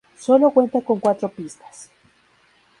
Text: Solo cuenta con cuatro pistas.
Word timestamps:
Solo 0.17 0.49
cuenta 0.49 0.81
con 0.81 0.99
cuatro 0.99 1.29
pistas. 1.29 1.91